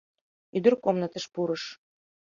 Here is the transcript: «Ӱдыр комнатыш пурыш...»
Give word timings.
«Ӱдыр 0.57 0.73
комнатыш 0.83 1.25
пурыш...» 1.33 1.63